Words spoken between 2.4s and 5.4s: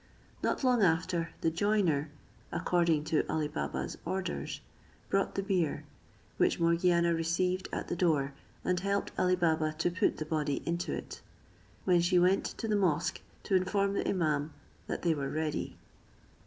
according to Ali Baba's orders, brought